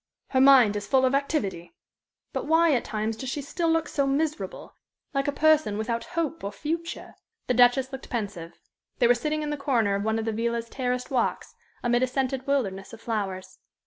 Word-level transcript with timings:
"Her 0.29 0.41
mind 0.41 0.75
is 0.75 0.87
full 0.87 1.05
of 1.05 1.13
activity. 1.13 1.75
But 2.33 2.47
why, 2.47 2.73
at 2.73 2.83
times, 2.85 3.15
does 3.15 3.29
she 3.29 3.43
still 3.43 3.69
look 3.69 3.87
so 3.87 4.07
miserable 4.07 4.73
like 5.13 5.27
a 5.27 5.31
person 5.31 5.77
without 5.77 6.05
hope 6.17 6.43
or 6.43 6.51
future?" 6.51 7.13
The 7.45 7.53
Duchess 7.53 7.91
looked 7.91 8.09
pensive. 8.09 8.59
They 8.97 9.05
were 9.05 9.13
sitting 9.13 9.43
in 9.43 9.51
the 9.51 9.57
corner 9.57 9.93
of 9.93 10.03
one 10.03 10.17
of 10.17 10.25
the 10.25 10.31
villa's 10.31 10.69
terraced 10.69 11.11
walks, 11.11 11.53
amid 11.83 12.01
a 12.01 12.07
scented 12.07 12.47
wilderness 12.47 12.93
of 12.93 12.99
flowers. 13.01 13.59